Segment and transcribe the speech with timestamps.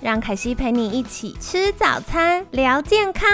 [0.00, 3.28] 让凯西陪你一起吃早餐，聊健康。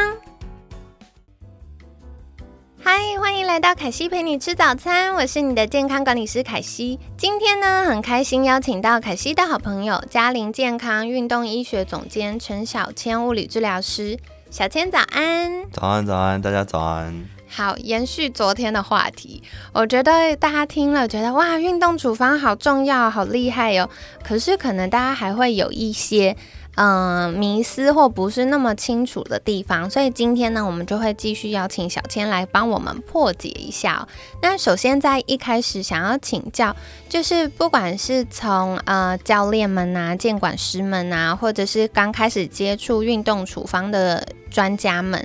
[2.83, 6.99] 嗨，欢迎来到凯西陪你吃早餐，我是你的健康管理师凯西。
[7.19, 14.19] 今天呢，很开心邀请到凯西的好朋友嘉陵健康运动医学总监陈小千物理治疗师。
[14.51, 17.29] 小千早安，早安早安，大家早安。
[17.55, 19.41] 好，延续昨天的话题，
[19.73, 23.89] 我觉得大家听了觉得哇，运动处方好重要，好厉害哟。
[24.25, 26.37] 可是可能大家还会有一些。
[26.77, 34.09] 嗯，迷思或不是那么清楚的地方，所以今天呢，我们就会继续邀请小千来帮我们破解一下。
[34.43, 36.75] 那首先在一开始想要请教，
[37.09, 45.25] 就是不管是从呃教练们啊、监管师们啊，或者是刚开始接触运动处方的专家们，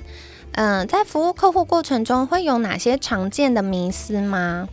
[0.52, 4.68] 嗯，在服务客户过程中会有哪些常见的迷思吗？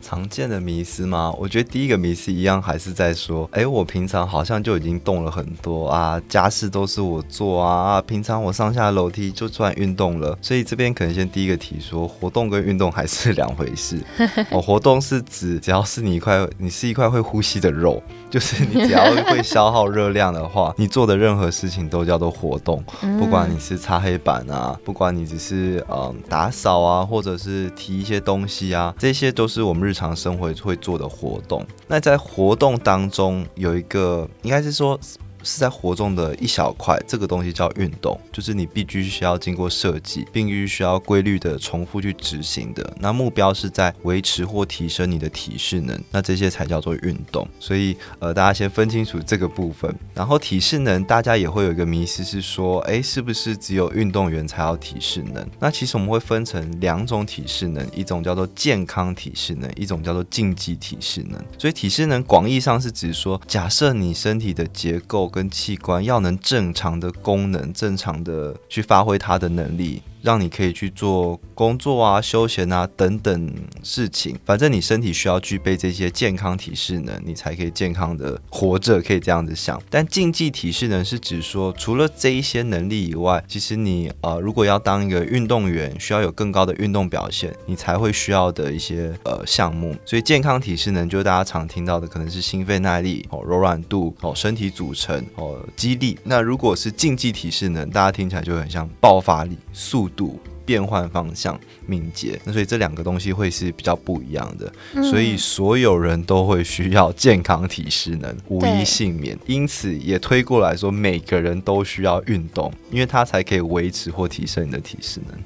[0.00, 1.32] 常见的迷思吗？
[1.38, 10.38] 我觉得第一个迷思一样还是在说，哎，我平常好像就已经动了很多啊，家事都是我做啊，平常我上下楼梯就算运动了。
[10.40, 13.98] 所以这边可能先第一个提说，活动跟运动还是两回事。
[14.52, 22.84] 哦，活动是指只要是你一块，你是一块会呼吸的肉，就是你只要会消耗热量的话， 你做的任何事情都叫做活动。
[23.18, 29.87] 不管你是擦黑板啊，不管你只是嗯打扫啊，或者是提一些东西啊，这些都是我们。
[29.88, 35.00] 日常生活会做的活动，那在活动当中有一个，应该是说。
[35.42, 42.96] 是在活动的一小块，这个东西叫运动，就是你必须需要经过设计，并必须需要规律的重复去执行的。
[43.00, 47.46] 那目标是在维持或提升你的体适能，那这些才叫做运动。
[47.58, 49.94] 所以呃，大家先分清楚这个部分。
[50.14, 55.46] 然后体适能，大家也会有一个迷思是说，哎，是不是只有运动员才要体适能？
[55.60, 61.42] 那其实我们会分成两种体适能，一种叫做健康体适能，一种叫做竞技体适能。
[61.58, 70.02] 所以体适能广义上是指说，假设你身体的结构跟器官要能正常的功能，正常的去发挥它的能力。
[70.22, 79.80] 让你可以去做工作啊、休闲啊等等事情，反正你身体需要具备这些健康体适能，你才可以健康的活着，可以这样子想。
[79.88, 89.94] 但竞技体适能是指说，除了这一些能力以外，其实你呃，如果要当一个运动员，需要有更高的运动表现，你才会需要的一些呃项目。
[90.04, 96.18] 所以健康体适能就是大家常听到的，可能是心肺耐力、哦柔软度、哦身体组成、哦肌力。
[96.24, 100.07] 那如果是竞技体适能，大家听起来就很像爆发力、速。
[100.08, 104.70] 度变换方向敏捷，那所以这两个东西会是比较不一样的，
[105.02, 109.38] 所以所有人都会需要健康体适能，无一幸免。
[109.46, 115.38] 因此也推过来说，每个人都需要运动，因为它才可以维持或提升你的体适能。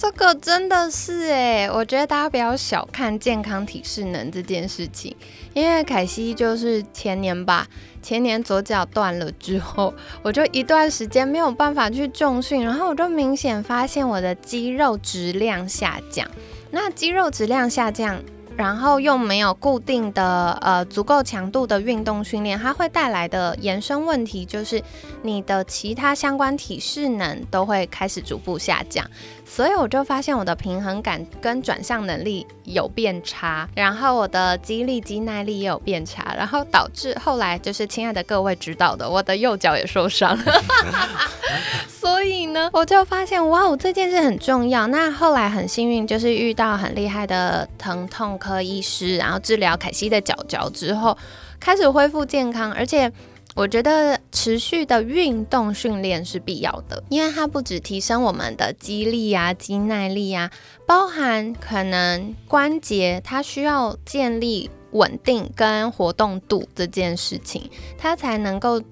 [0.00, 5.14] 这个真的是哎，我觉得大家不要小看健康体适能这件事情，
[5.52, 7.66] 因为凯西就是前年吧，
[8.00, 9.92] 前年左脚断了之后，
[10.24, 16.26] 我就一段时间没有办法去重训，然后我就明显发现我的肌肉质量下降。
[16.70, 18.18] 那肌肉质量下降。
[18.60, 24.82] 然后又没有固定的呃足够强度的运动训练，它会带来的延伸问题就是
[25.22, 29.02] 你的其他相关体适能都会开始逐步下降。
[29.46, 40.62] 所以我就发现我的平衡感跟转向能力有变差，然后我的肌力、肌耐力也有变差，然后导致后来就是亲爱的各位知道的，我的右脚也受伤了。
[41.88, 44.86] 所以呢，我就发现哇，这件事很重要。
[44.86, 51.16] 那后来很幸运，就是遇到很厉害的疼痛科医师，然后治疗凯西的脚脚之后，
[51.58, 53.12] 开始恢复健康，而且。
[53.54, 60.50] 我觉得持续的运动训练是必要的，因为它不止提升我们的肌力啊、肌耐力啊，
[60.86, 68.82] 包含可能关节它需要建立稳定跟活动度这件事情，它才能够。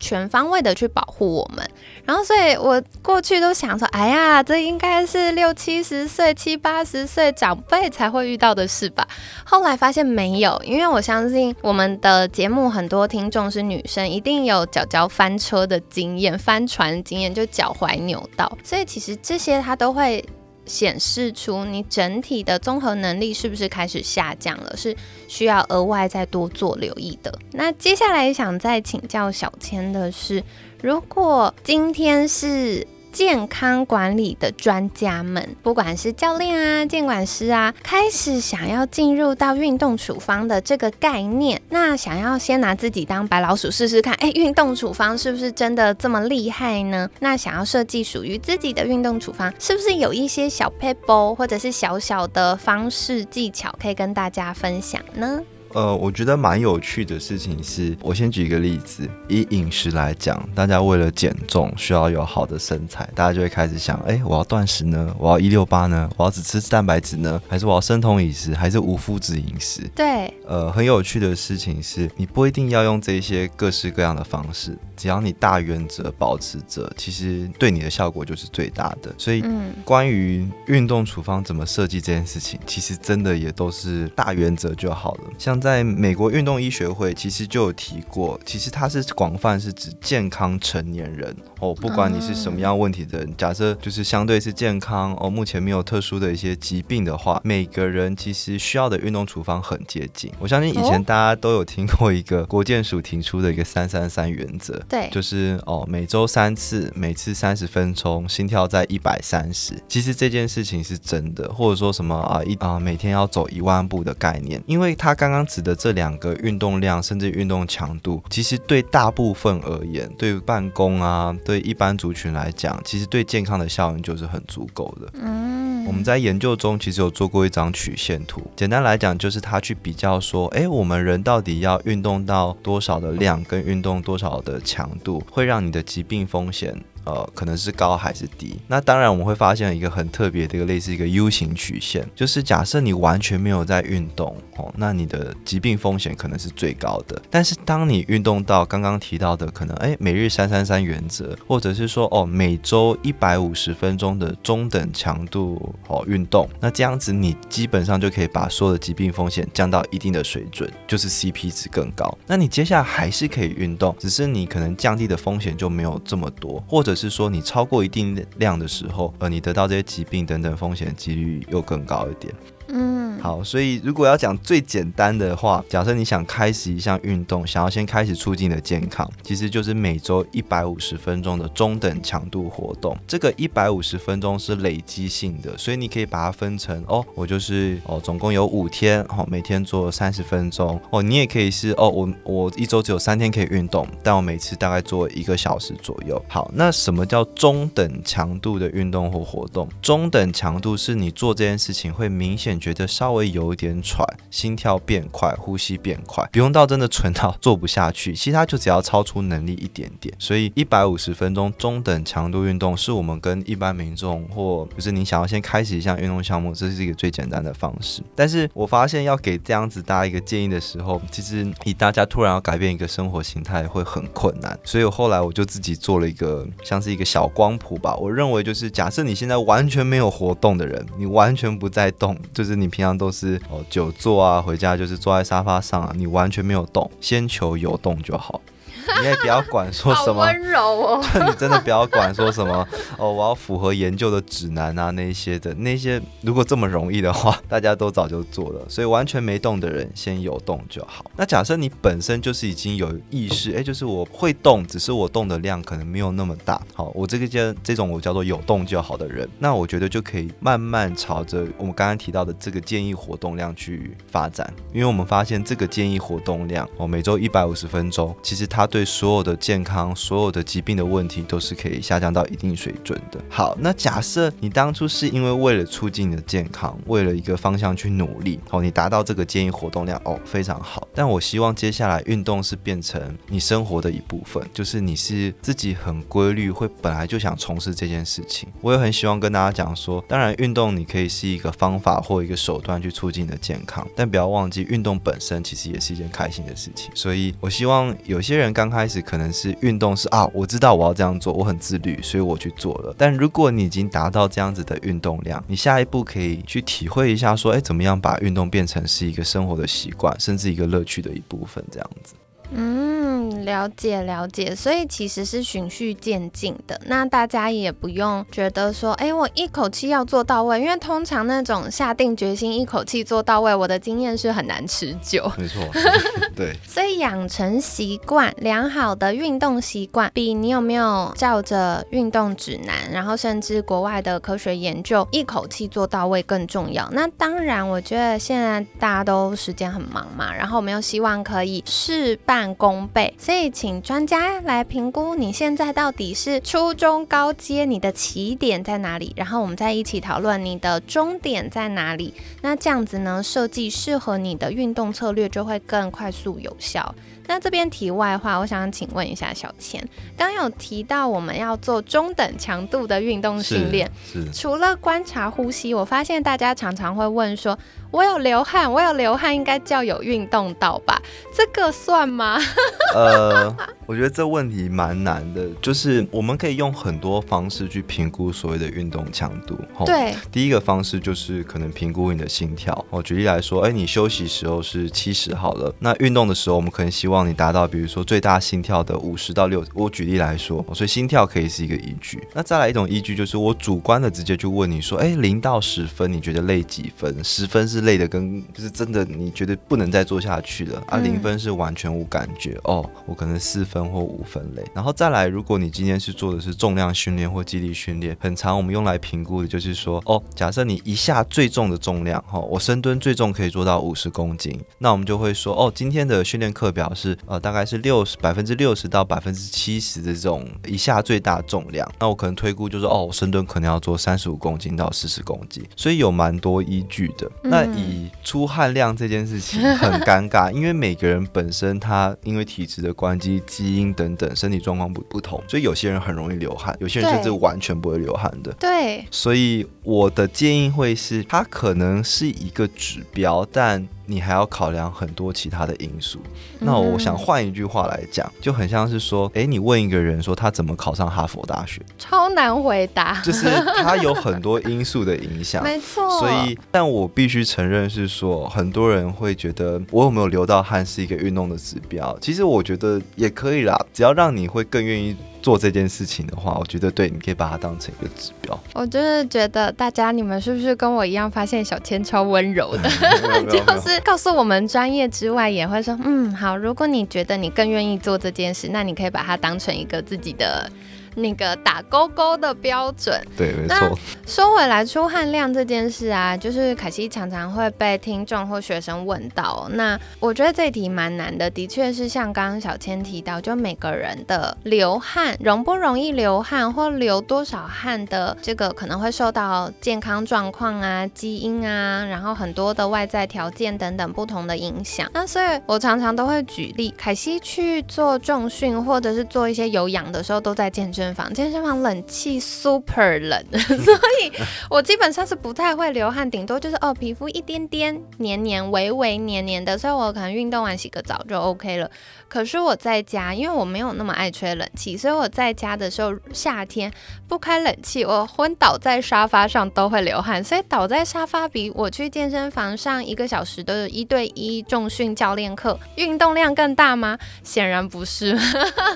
[0.00, 1.68] 全方位的去保护我们，
[2.04, 9.06] 然后所以我过去都想说，哎呀，这应该是六七十岁、七八十岁长辈才会遇到的事吧。
[9.44, 20.24] 后来发现没有，因为我相信我们的节目很多听众是女生，一定有脚脚翻车的经验、翻船经验，就脚踝扭到，所以其实这些它都会。
[20.68, 24.94] 显示出你整体的综合能力是不是开始下降了，是
[25.26, 27.36] 需要额外再多做留意的。
[27.52, 30.44] 那接下来想再请教小千的是，
[30.82, 32.86] 如果今天是。
[33.12, 47.08] 健康管理的专家们，不管是教练啊、监管师啊，开始想要进入到运动处方的这个概念，那想要先拿自己当白老鼠试试看，哎，运动处方是不是真的这么厉害呢？
[47.20, 55.40] 那想要设计属于自己的运动处方，是不是有一些小 paper 或者是小小的方式技巧可以跟大家分享呢？
[55.74, 69.82] 呃，我觉得蛮有趣的事情是，我先举一个例子，以饮食来讲，大家为了减重需要有好的身材，大家就会开始想，哎，我要断食呢，我要一六八呢，我要只吃蛋白质呢，还是我要生酮饮食，还是无麸质饮食？
[69.94, 79.14] 对，呃，很有趣的事情是，你不一定要用这些各式各样的方式，只要你大原则保持着，其实对你的效果就是最大的。
[79.18, 79.44] 所以，
[79.84, 85.57] 关于运动处方怎么设计这件事情，其实真的也都是大原则就好了，像。
[85.60, 100.30] 在美国运动医学会其实就有提过，其实它是广泛是指健康成年人哦，不管你是什么样问题的人，假设就是相对是健康哦，目前没有特殊的一些疾病的话，每个人其实需要的运动处方很接近。
[100.38, 109.74] 我相信以前大家都有听过一个国健署提出的一个三三三原则，对，就是哦每周三次，每次三十分钟，心跳在一百三十。
[109.88, 115.47] 其实这件事情是真的，或者说什么啊一啊每天要走一万步的概念，因为他刚刚。
[115.48, 125.08] 指的这两个运动量，甚至运动强度，其实对大部分而言，对办公啊，对一般族群来讲，其实对健康的效应就是很足够的。
[125.14, 136.76] 嗯，我们在研究中其实有做过一张曲线图，简单来讲就是它去比较说，哎，我们人到底要运动到多少的量，跟运动多少的强度，会让你的疾病风险。
[137.08, 138.58] 呃，可能是高还是低？
[138.66, 147.18] 那当然我们会发现一个很特别的一个类似一个 U 型曲线，就是假设你完全没有在运动哦，那你的疾病风险可能是最高的。
[147.30, 162.18] 但是当你运动到刚刚提到的可能哎每日三三三原则，或者是说哦每周一百五十分钟的中等强度哦运动，那这样子你基本上就可以把所有的疾病风险降到一定的水准，就是 CP 值更高。
[162.26, 166.97] 那你接下来还是可以运动，只是你可能降低的风险就没有这么多，或者。
[166.98, 172.34] 是说你超过一定量的时候，呃，你得到这些疾病等等风险几率又更高一点。
[172.70, 182.94] 嗯，好，所以如果要讲最简单的话，假设你想开始一项运动，想要先开始促进的健康，其实就是每周一百五十分钟的中等强度活动。
[183.06, 190.78] 这个一百五十分钟是累积性的，所以你可以把它分成哦，我就是哦，总共有五天，哦，每天做三十分钟。
[190.90, 196.22] 哦，你也可以是哦，我我一周只有三天可以运动，但我每次大概做一个小时左右。
[196.28, 199.66] 好，那什么叫中等强度的运动或活动？
[199.80, 202.57] 中等强度是你做这件事情会明显。
[202.58, 210.14] 觉得稍微有一点喘，心跳变快，呼吸变快，不用到真的蠢到 做不下去，其他就只要超出能力一点点。
[210.18, 218.02] 所以一百五十分钟中等强度运动是我们跟一般民众或就是你想要先开始一项运动项目，这是一个最简单的方式。
[218.14, 224.58] 但是我发现要给这样子大家一个建议的时候，其实以大家突然要改变一个生活形态会很困难。
[224.64, 227.94] 所以我后来我就自己做了一个像是一个小光谱吧。
[227.96, 232.47] 我认为就是假设你现在完全没有活动的人，你完全不在动，就是。
[232.48, 238.40] 是你平常都是哦久坐啊，回家就是坐在沙发上啊，你完全没有动，先求有动就好。
[239.00, 248.64] 你也不要管说什么温柔哦， 你真的不要管说什么哦，我要符合研究的指南啊那些的那些，如果这么容易的话， 大家都早就做了。
[248.68, 251.04] 所以完全没动的人先有动就好。
[251.16, 256.60] 那假设你本身就是已经有意识，哎，就是我会动，只是我动的量可能没有那么大。
[256.74, 273.18] 好，我这个叫这种我叫做有动就好的人，那我觉得就可以慢慢朝着我们刚刚提到的这个建议活动量去发展，因为我们发现这个建议活动量哦，每周一百五十分钟，其实它对对所有的健康、所有的疾病的问题都是可以下降到一定水准的。
[273.28, 280.86] 好，那假设你当初是因为为了促进你的健康，为了一个方向去努力，哦，你达到这个建议活动量，哦，非常好。
[280.94, 288.48] 但我希望接下来运动是变成你生活的一部分，就是你是自己很规律，会本来就想从事这件事情。
[288.60, 296.92] 我也很希望跟大家讲说，当然运动你可以是一个方法或一个手段去促进你的健康，但不要忘记运动本身其实也是一件开心的事情。
[296.94, 302.92] 所以我希望有些人刚开始可能是运动是啊，我知道我要这样做，我很自律，所以我去做了。
[302.98, 312.14] 但如果你已经达到这样子的运动量，你下一步可以去体会一下，说，哎，怎么样把运动变成是一个生活的习惯，甚至一个乐趣的一部分，这样子。
[312.50, 312.98] 嗯。
[313.18, 316.80] 嗯，了解了解，所以其实是循序渐进的。
[316.86, 325.30] 那大家也不用觉得说，哎，我一口气要做到位，因为通常那种下定决心一口气做到位，我的经验是很难持久。
[325.36, 325.60] 没错，
[326.36, 326.54] 对。
[326.64, 336.88] 所以养成习惯，良好的运动习惯，比你有没有照着运动指南，然后甚至国外的科学研究一口气做到位更重要。
[336.92, 352.14] 那当然，我觉得现在大家都时间很忙嘛，然后我们又希望可以事半半功倍，所以请专家来评估你现在到底是初中高阶，你的起点在哪里，然后我们再一起讨论你的终点在哪里。
[352.42, 356.94] 那这样子呢，设计适合你的运动策略就会更快速有效。
[357.28, 359.80] 那这边题外话，我想请问一下小千，
[360.16, 363.88] 刚有提到我们要做中等强度的运动训练，
[364.32, 367.56] 除了观察呼吸，我发现大家常常会问说。
[367.90, 371.00] 我有流汗，我有流汗，应该叫有运动到吧？
[371.34, 372.38] 这个算吗？
[372.94, 373.56] 呃，
[373.86, 379.58] 我觉得这问题蛮难的，就是我们可以用很多方式去评估所谓的运动强度。
[379.86, 382.84] 对，第一个方式就是可能评估你的心跳。
[382.90, 389.64] 我，举例来说，哎，你休息时候是七十好了，那运动的时候，我们可能希望你达到，比如说最大心跳的五十到六。
[389.74, 392.22] 我举例来说，所以心跳可以是一个依据。
[392.34, 397.24] 那再来一种依据，就是我主观的直接就问你说，哎，零到十分，你觉得累几分？
[397.24, 397.78] 十分是。
[397.88, 400.98] 累的跟就是真的，你觉得不能再做下去了啊？
[400.98, 404.62] 零分是完全无感觉哦，我可能四分或五分累。
[404.74, 427.30] 然后再来，如果你今天是做的是重量训练或肌力训练，很常，我们用来评估的就是说，哦，假设你一下最重的重量哈，我深蹲最重可以做到五十公斤，那我们就会说，哦，今天的训练课表是呃大概是六十百分之六十到百分之七十的这种以下最大重量，那我可能推估就是哦，我深蹲可能要做三十五公斤到四十公斤，所以有蛮多依据的。
[427.42, 438.52] 那以出汗量这件事情很尴尬，因为每个人本身他因为体质的关系、基因等等，身体状况不不同，所以有些人很容易流汗，有些人甚至完全不会流汗的。
[438.54, 443.86] 对，所以我的建议会是，它可能是一个指标，但。
[444.08, 446.18] 你还要考量很多其他的因素。
[446.58, 453.20] 那我想换一句话来讲，就很像是说，哎，你问一个人说他怎么考上哈佛大学，超难回答。
[453.22, 453.46] 就是
[453.76, 456.08] 他有很多因素的影响， 没错。
[456.18, 462.16] 所以，但我必须承认是说，很多人会觉得我有没有流到汗是一个运动的指标。
[462.20, 465.14] 其实我觉得也可以啦，只要让你会更愿意。
[465.42, 468.58] 做这件事情的话，我觉得对，你可以把它当成一个指标。
[468.74, 472.90] 我就是觉得大家，你们是不是跟我一样，发现小千超温柔的？
[473.48, 480.70] 就是告诉我们专业之外，也会说，嗯，好，如果你觉得你更愿意做这件事，那你可以把它当成一个自己的。
[481.18, 483.98] 那个打勾勾的标准，对，没错。
[484.26, 489.68] 说回来，出汗量这件事啊，就是凯西常常会被听众或学生问到。
[489.72, 505.10] 那我觉得这题蛮难的，的确是像刚刚小千提到，就每个人的流汗容不容易流汗，或流多少汗的这个，可能会受到健康状况啊、基因啊，然后很多的外在条件等等不同的影响。
[505.14, 511.07] 那所以我常常都会举例，凯西去做重训或者是做一些有氧的时候，都在健身。
[511.14, 514.32] 房健身房冷气 super 冷， 所以
[514.70, 521.90] 我基本上是不太会流汗，顶多就是哦皮肤一点点黏黏、微微黏黏的，所以我可能运动完洗个澡就 OK 了。
[522.28, 526.92] 可是我在家，因为我没有那么爱吹冷气，所以我在家的时候夏天
[527.26, 530.44] 不开冷气，我昏倒在沙发上都会流汗。
[530.44, 537.18] 所以倒在沙发比我去健身房上一个小时的一对一重训教练课运动量更大吗？
[537.42, 538.38] 显然不是。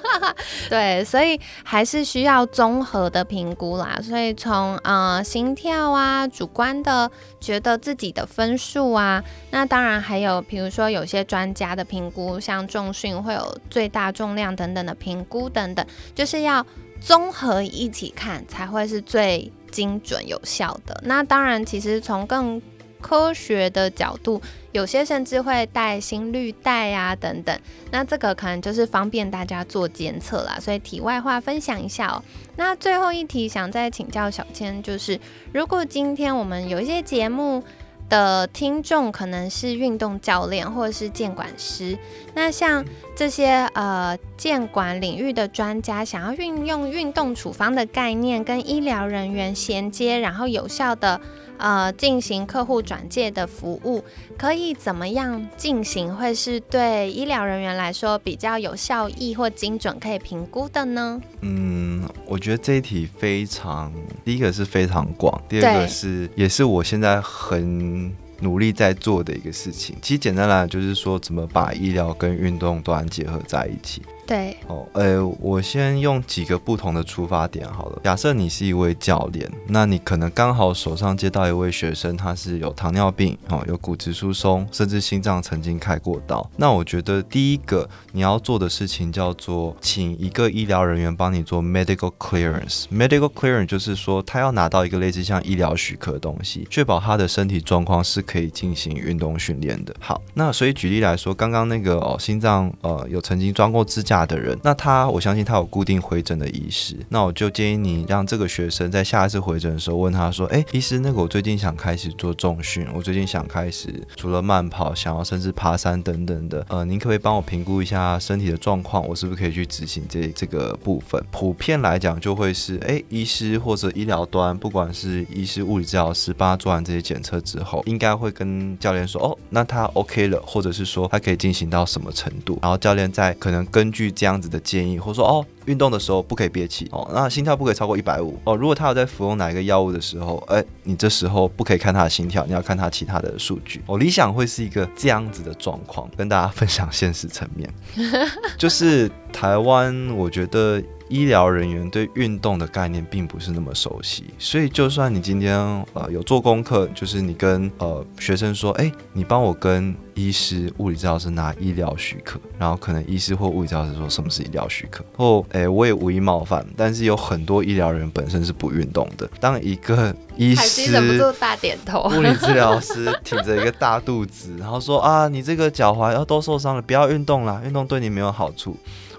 [0.69, 4.01] 对，所以还是需要综合的评估啦。
[4.03, 7.09] 所以从呃心跳啊，主观的
[7.41, 13.13] 觉得自己的分数啊，那当然还有比如说有些专家的评估，像重训。
[13.23, 16.67] 会有最大重量等等的评估等等，就是要
[17.01, 21.01] 综合一起看才会是最精准有效的。
[21.05, 22.61] 那当然，其实从更
[23.03, 24.41] 科学的角度，
[24.73, 27.55] 有些甚至会带心率带啊等等。
[27.91, 30.57] 那这个可能就是方便大家做监测啦。
[30.59, 32.23] 所以题外话分享一下哦。
[32.57, 35.21] 那最后一题想再请教小千，就是
[35.53, 37.63] 如果今天我们有一些节目。
[38.09, 41.97] 的听众可能是运动教练或者是监管师，
[42.35, 42.85] 那像
[43.17, 51.19] 这些呃监管领域的专家，想要运用运动处方的概念跟医疗人员衔接，然后有效的。
[51.63, 54.03] 呃，进行客户转介的服务
[54.37, 56.13] 可以怎么样进行？
[56.13, 61.21] 会是对医疗人员来说比较有效益或精准可以评估的呢？
[61.43, 63.93] 嗯，我觉得这一题非常，
[64.25, 69.95] 第一个是非常广，第二个是也是我现在很努力在做的一个事情。
[70.03, 74.03] 其实简单来讲，就是说怎么把医疗跟运动端结合在一起。
[74.33, 78.01] 对，哦，呃，我先用几个不同的出发点好了。
[78.03, 86.51] 假设你是一位教练，那你可能刚好手上接到一位学生，他是有糖尿病，哦，有骨质疏松，甚至心脏曾经开过刀。
[86.57, 92.85] 那我觉得第一个你要做的事情叫做，请一个医疗人员帮你做 medical clearance。
[92.91, 99.95] medical clearance 就是说，他要拿到一个类似像医疗许可的东西，确保他的身体状况是可以进行运动训练的。
[100.01, 121.23] 好，那所以举例来说，刚刚那个哦，心脏呃有曾经装过支架的人，那他我相信他有固定回诊的医师，那我就建议你让这个学生在下一次回诊的时候问他说，哎，医师，那个我最近想开始做重训，我最近想开始除了慢跑，想要甚至爬山等等的，呃，您可不可以帮我评估一下身体的状况，我是不是可以去执行这这个部分？
[121.31, 135.47] 普遍来讲就会是，哎，医师或者医疗端，不管是医师、物理治疗师，帮他做完这些检测之后，应该会跟教练说，哦，那他 OK 了，或者是说他可以进行到什么程度，然后教练再可能根据这样子的建议，或者说，哦。
[135.67, 138.57] 运动的时候不可以憋气哦，那心跳不可以超过一百五哦。
[138.57, 143.97] 如果他有在服用哪一个药物的时候，哎，你这时候不可以看他的心跳，你要看他其他的数据哦。
[143.97, 147.73] 理想会是一个这样子的状况，跟大家分享现实层面，
[148.59, 150.83] 就是台湾，我觉得。
[151.13, 155.55] 医疗人员对运动的概念并不是那么熟悉，所以就算你今天
[155.93, 169.29] 呃有做功课，就是你跟呃学生说，哎，你帮我跟医师、物理治疗师拿医疗许可，然后可能医师或物理治疗师说什么是医疗许可，或哎我也无意冒犯，但是有很多医疗人员本身是不运动的。
[169.39, 178.75] 当一个医师忍不住大点头，物理治疗师挺着一个大肚子，然后说啊，你这个脚踝要都受伤了，不要运动了，运动对你没有好处。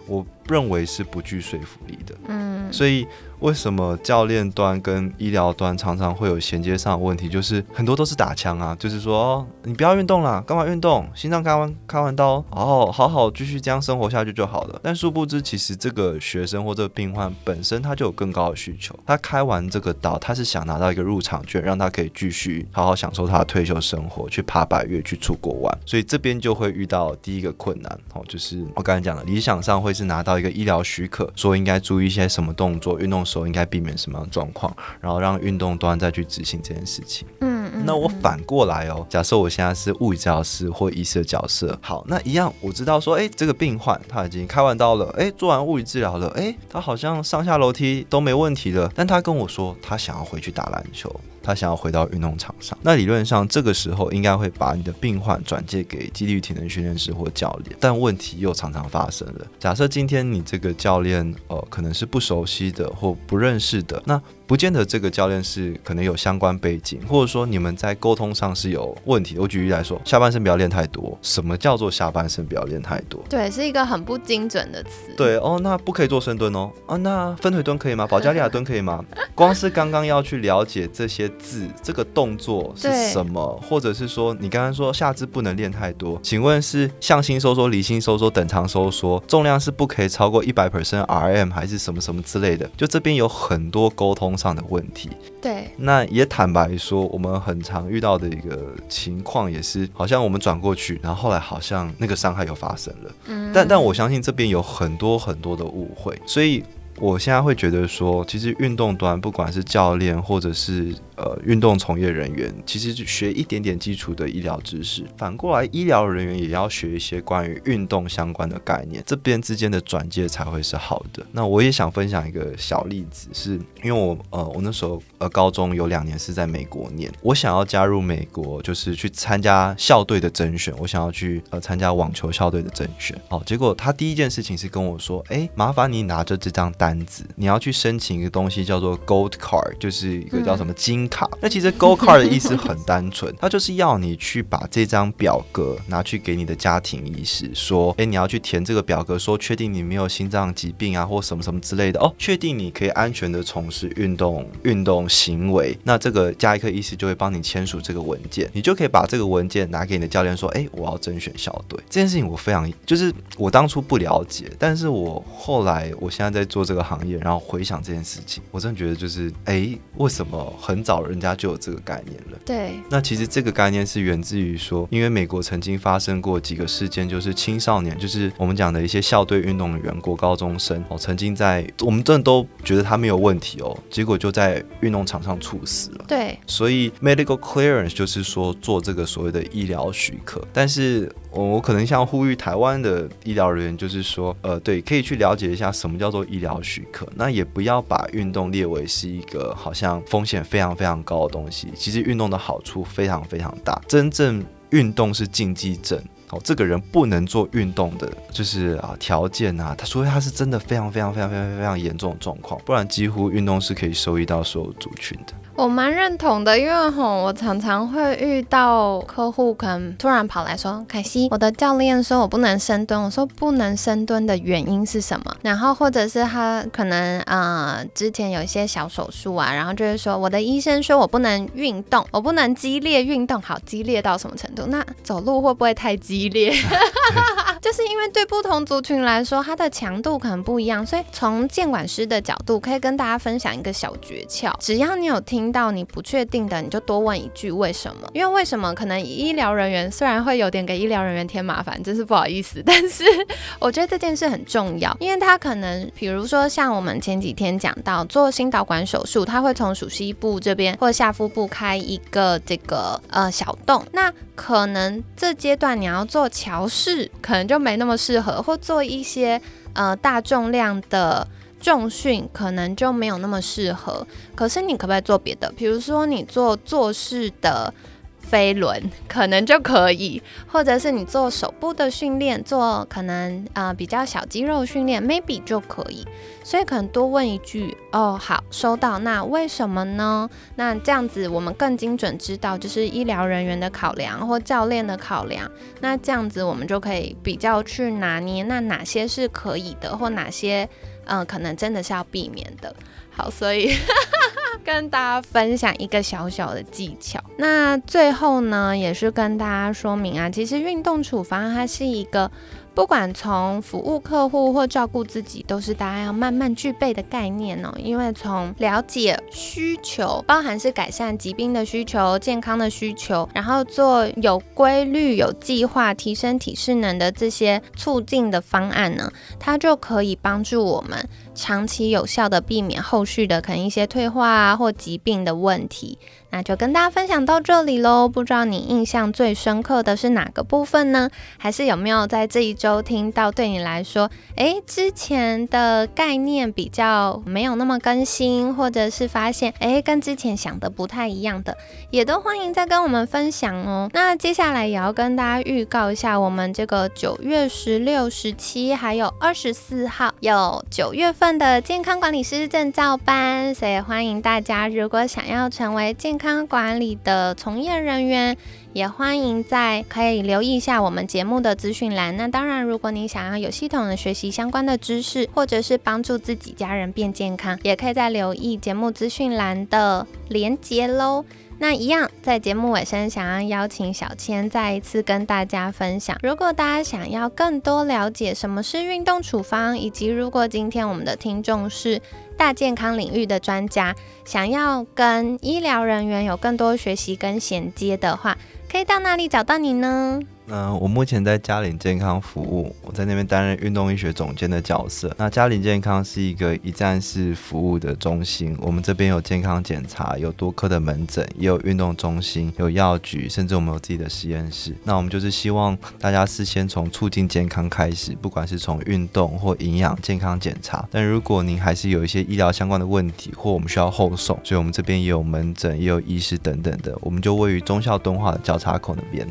[0.08, 3.08] 我认为是不具说服力的，嗯，所以。
[3.44, 7.28] 为什么教练端跟医疗端常常会有衔接上的问题？
[7.28, 11.06] 就是很多都是打枪啊，就是说哦，你不要运动了，干嘛运动？
[11.14, 14.80] 心脏开完开完刀，哦，好好继续这样生活下去就好了。
[14.82, 18.98] 但殊不知，其实这个学生或这个病患本身他就有更高的需求。
[19.06, 25.80] 他开完这个刀，他是想拿到一个入场券，让他可以继续好好享受他的退休生活，去爬百越，去出国玩。
[25.86, 33.22] 所以这边就会遇到第一个困难哦，就是我刚才讲的，理想上会是拿到一个医疗许可，说应该注意一些什么动作，运动。
[33.34, 37.28] 时候应该避免什么样的状况，然后让运动端再去执行这件事情。
[37.40, 37.84] 嗯嗯。
[37.86, 51.14] 那我反过来哦，假设我现在是物理治疗师或医师的角色，好，那一样我知道说，哎，这个病患他已经开完刀了，哎，做完物理治疗了，哎，他好像上下楼梯都没问题了，但他跟我说他想要回去打篮球。
[51.44, 59.46] 他想要回到运动场上，那理论上这个时候应该会把你的病患转介给肌力体能训练师或教练，但问题又常常发生了。
[59.60, 64.20] 假设今天你这个教练，呃，可能是不熟悉的或不认识的，那。
[64.46, 69.38] 不见得这个教练是可能有相关背景，或者说你们在沟通上是有问题。
[69.40, 71.18] 我举例来说，下半身不要练太多。
[71.22, 73.24] 什么叫做下半身不要练太多？
[73.30, 75.16] 对，是一个很不精准的词。
[75.16, 76.70] 对哦，那不可以做深蹲哦。
[76.86, 78.06] 啊，那分腿蹲可以吗？
[78.12, 79.04] 保加利亚蹲可以吗？
[79.34, 92.70] 光是刚刚要去了解这些字，这个动作是什么，或者是说你刚刚说下肢不能练太多，请问是向心收缩、离心收缩、等长收缩，重量是不可以超过一百 percent RM 还是什么什么之类的？
[92.76, 94.34] 就这边有很多沟通。
[94.34, 106.64] 上的问题，对，那也坦白说，我们很常遇到的一个情况也是，好像我们转过去，然后后来好像那个伤害又发生了，嗯，但但我相信这边有很多很多的误会，所以
[107.00, 110.96] 我现在会觉得说，其实运动端不管是教练或者是。
[111.24, 121.26] 呃，运动从业人员其实学一点点基础的医疗知识，反过来医疗人员也要学一些关于运动相关的概念，这边之间的转接才会是好的。
[121.32, 133.18] 那我也想分享一个小例子，是因为我呃，我那时候呃高中有两年是在美国念，我想要加入美国，就是去参加校队的甄选，我想要去呃参加网球校队的甄选。
[133.30, 141.08] 好，结果他第一件事情是跟我说，哎，麻烦你拿着这张单子，你要去申请一个东西叫做 Gold Card，就是一个叫什么金。
[141.14, 161.80] 卡，那其实 Go Card 的意思很单纯，它就是要你去把这张表格拿去给你的家庭医师，说，哎，你要去填这个表格，说确定你没有心脏疾病啊，或什么什么之类的哦，确定你可以安全的从事运动运动行为，那这个加医科医师就会帮你签署这个文件，你就可以把这个文件拿给你的教练说，哎，我要甄选校队。
[161.90, 170.93] 这件事情我非常，就是我当初不了解，但是我后来我现在在做这个行业，然后回想这件事情，我真的觉得就是，哎，为什么很早。
[170.94, 172.38] 老人家就有这个概念了。
[172.46, 186.06] 对，那其实这个概念是源自于说，因为美国曾经发生过几个事件，就是青少年，就是我们讲的一些校队运动员、国高中生哦，曾经在我们真的都觉得他没有问题哦，结果就在运动场上猝死了。
[186.08, 191.12] 对，所以 medical clearance 就是说做这个所谓的医疗许可，但是。
[191.34, 201.70] 我可能像呼吁台湾的医疗人员，就是说，呃，对，可以去了解一下什么叫做医疗许可，那也不要把运动列为是一个好像风险非常非常高的东西。
[201.76, 206.00] 其实运动的好处非常非常大，真正运动是禁忌症。
[206.30, 215.34] 哦，这个人不能做运动的，就是啊条件啊，他除非他是真的非常非常非常非常非常严重的状况，不然几乎运动是可以收益到所有族群的。
[215.56, 233.40] 我蛮认同的，因为吼，我常常会遇到客户可能突然跑来说：“凯西，我的教练说我不能深蹲。”我说：“不能深蹲的原因是什么？”然后或者是他可能呃之前有一些小手术啊，然后就是说我的医生说我不能运动，我不能激烈运动。
[233.40, 234.66] 好，激烈到什么程度？
[234.68, 236.52] 那走路会不会太激烈？
[237.62, 245.43] 就是因为对不同族群来说，它的强度可能不一样，所以从监管师的角度，可以跟大家分享一个小诀窍：只要你有听。
[245.44, 248.08] 听到你不确定的，你就多问一句为什么？
[248.14, 252.64] 因为为什么可能医疗人员虽然会有点给医疗人员添麻烦，真是不好意思。
[252.66, 253.04] 但是
[253.60, 269.42] 我觉得这件事很重要，因为他可能比如说像我们前几天讲到做心导管手术，他会从属膝部这边或下腹部开一个这个呃小洞，那可能这阶段你要做桥式，可能就没那么适合，或做一些
[269.74, 271.28] 呃大重量的。
[271.64, 275.50] 重训可能就没有那么适合，可是你可不可以做别的？
[275.56, 277.74] 比如说你做坐式的
[278.20, 286.06] 飞轮，可能就可以；或者是你做手部的训练，做可能呃比较小肌肉训练，maybe 就可以。
[286.44, 289.00] 所以可能多问一句哦，好，收到。
[289.00, 290.30] 那为什么呢？
[290.58, 295.50] 那这样子我们更精准知道，就是医疗人员的考量或教练的考量。
[295.80, 300.68] 那这样子我们就可以比较去拿捏，那哪些是可以的，或哪些。
[301.06, 302.76] 嗯，可能真的是要避免的。
[303.12, 303.76] 好，所以
[304.64, 307.24] 跟大家分享一个小小的技巧。
[307.38, 312.32] 那最后呢，也是跟大家说明啊，其实运动处方它是一个。
[312.76, 317.72] 不管从服务客户或照顾自己，都是大家要慢慢具备的概念哦。
[317.78, 335.98] 因为从了解需求，包含是改善疾病的需求、健康的需求，然后做有规律、有计划提升体适能的这些促进的方案呢，它就可以帮助我们长期有效的避免后续的可能一些退化啊或疾病的问题。
[336.30, 338.10] 那就跟大家分享到这里喽。
[338.10, 341.08] 不知道你印象最深刻的是哪个部分呢？
[341.38, 351.56] 还是有没有在这一周听到对你来说，诶，之前的概念比较没有那么更新，或者是发现诶，跟之前想的不太一样的，
[351.92, 353.88] 也都欢迎再跟我们分享哦。
[353.94, 368.36] 那接下来也要跟大家预告一下，我们这个九月十六、十七还有二十四号有九月份份的健康管理师证照班，所以欢迎大家，如果想要成为健康管理的从业人员，
[368.74, 372.18] 也欢迎在可以留意一下我们节目的资讯栏。
[372.18, 381.24] 那当然，如果你想要有系统的学习相关的知识，或者是帮助自己家人变健康，也可以在留意节目资讯栏的连接喽。
[381.64, 386.18] 那一样，在节目尾声，想要邀请小千再一次跟大家分享。
[386.22, 392.02] 如果大家想要更多了解什么是运动处方，以及如果今天我们的听众是
[392.36, 393.96] 大健康领域的专家，
[394.26, 398.38] 想要跟医疗人员有更多学习跟衔接的话，
[398.70, 400.20] 可以到哪里找到你呢？
[400.48, 405.14] 嗯，我目前在嘉陵健康服务，我在那边担任运动医学总监的角色。
[405.18, 414.76] 那嘉陵健康是一个一站式服务的中心，我们这边有健康检查，有多科的门诊，也有运动中心，有药局，甚至我们有自己的实验室。
[414.84, 420.86] 那我们就是希望大家事先从促进健康开始，不管是从运动或营养健康检查。
[420.92, 429.26] 但如果您还是有一些医疗相关的问题，或我们需要后送，所以我们这边也有门诊，也有医师等等的，我们就位于中校敦化的交叉口那边。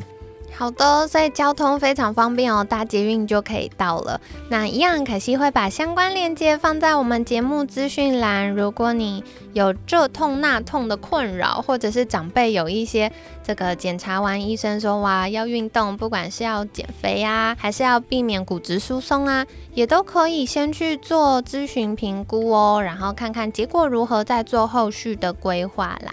[0.54, 4.20] 好的，所以交通非常方便哦，搭捷运就可以到了。
[4.48, 8.50] 那一样，可惜会把相关链接放在我们节目资讯栏。
[8.50, 13.10] 如果你有这痛那痛的困扰，或者是长辈有一些
[13.42, 26.12] 这个检查完医生说哇要运动，不管是要减肥啊，还是要避免骨质疏松啊，也都可以先去做咨询评估哦，然后看看结果如何，再做后续的规划啦。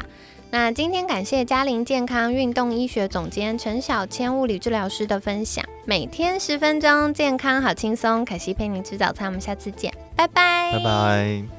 [0.52, 8.26] 那今天感谢嘉玲健康运动医学总监陈小千物理治疗师的分享，每天十分钟，健康好轻松。
[8.26, 11.59] 可惜陪你吃早餐，我们下次见，拜拜，拜拜。